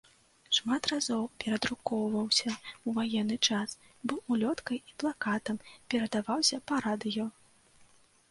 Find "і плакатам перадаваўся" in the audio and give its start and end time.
4.93-6.57